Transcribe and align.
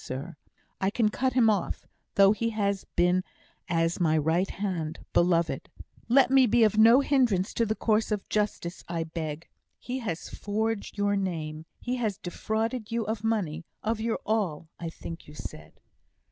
Sir, 0.03 0.35
I 0.79 0.89
can 0.89 1.09
cut 1.09 1.33
him 1.33 1.47
off, 1.47 1.85
though 2.15 2.31
he 2.31 2.49
has 2.49 2.85
been 2.95 3.23
as 3.67 3.99
my 3.99 4.17
right 4.17 4.49
hand 4.49 5.05
beloved. 5.13 5.69
Let 6.09 6.31
me 6.31 6.47
be 6.47 6.67
no 6.75 7.01
hindrance 7.01 7.53
to 7.53 7.67
the 7.67 7.75
course 7.75 8.11
of 8.11 8.27
justice, 8.27 8.83
I 8.89 9.03
beg. 9.03 9.47
He 9.77 9.99
has 9.99 10.27
forged 10.27 10.97
your 10.97 11.15
name 11.15 11.67
he 11.79 11.97
has 11.97 12.17
defrauded 12.17 12.91
you 12.91 13.05
of 13.05 13.23
money 13.23 13.63
of 13.83 14.01
your 14.01 14.17
all, 14.25 14.69
I 14.79 14.89
think 14.89 15.27
you 15.27 15.35
said." 15.35 15.79